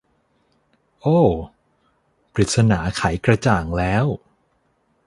[1.01, 1.29] โอ้ว
[2.33, 4.05] ปริศนาไขกระจ่างแล้ว